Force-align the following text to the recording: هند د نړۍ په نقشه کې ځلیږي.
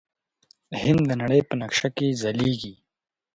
هند 0.81 1.01
د 1.09 1.11
نړۍ 1.21 1.41
په 1.49 1.53
نقشه 1.61 1.89
کې 1.97 2.17
ځلیږي. 2.21 2.73